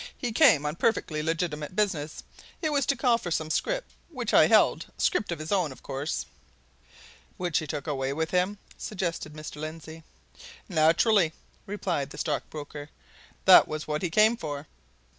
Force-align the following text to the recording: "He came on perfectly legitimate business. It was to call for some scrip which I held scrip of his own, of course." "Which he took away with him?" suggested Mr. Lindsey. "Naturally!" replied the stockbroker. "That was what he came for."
"He 0.17 0.31
came 0.33 0.65
on 0.65 0.77
perfectly 0.77 1.21
legitimate 1.21 1.75
business. 1.75 2.23
It 2.59 2.71
was 2.71 2.87
to 2.87 2.95
call 2.95 3.19
for 3.19 3.29
some 3.29 3.51
scrip 3.51 3.85
which 4.09 4.33
I 4.33 4.47
held 4.47 4.87
scrip 4.97 5.29
of 5.29 5.37
his 5.37 5.51
own, 5.51 5.71
of 5.71 5.83
course." 5.83 6.25
"Which 7.37 7.59
he 7.59 7.67
took 7.67 7.85
away 7.85 8.11
with 8.11 8.31
him?" 8.31 8.57
suggested 8.79 9.33
Mr. 9.33 9.57
Lindsey. 9.57 10.01
"Naturally!" 10.67 11.33
replied 11.67 12.09
the 12.09 12.17
stockbroker. 12.17 12.89
"That 13.45 13.67
was 13.67 13.87
what 13.87 14.01
he 14.01 14.09
came 14.09 14.35
for." 14.37 14.65